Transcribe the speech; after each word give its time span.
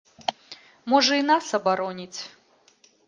Можа, 0.93 1.13
і 1.21 1.25
нас 1.31 1.45
абароніць. 1.59 2.19